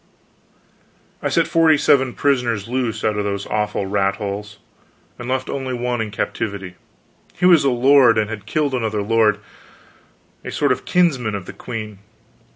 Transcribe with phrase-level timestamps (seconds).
[1.21, 4.57] I set forty seven prisoners loose out of those awful rat holes,
[5.19, 6.73] and left only one in captivity.
[7.35, 9.37] He was a lord, and had killed another lord,
[10.43, 11.99] a sort of kinsman of the queen.